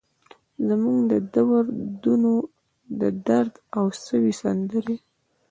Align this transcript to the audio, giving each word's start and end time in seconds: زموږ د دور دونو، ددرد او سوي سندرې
زموږ 0.67 0.97
د 1.11 1.13
دور 1.35 1.63
دونو، 2.03 2.33
ددرد 3.01 3.53
او 3.77 3.85
سوي 4.07 4.33
سندرې 4.41 4.97